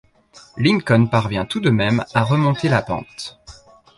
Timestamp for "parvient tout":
1.11-1.59